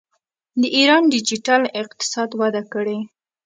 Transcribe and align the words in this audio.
د 0.61 0.63
ایران 0.77 1.03
ډیجیټل 1.13 1.61
اقتصاد 1.81 2.29
وده 2.41 2.63
کړې. 2.73 2.97